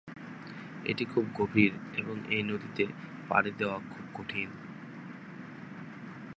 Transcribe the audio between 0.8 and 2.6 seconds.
এটি খুব গভীর এবং এই